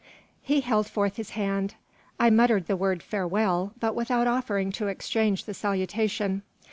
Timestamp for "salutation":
5.53-6.41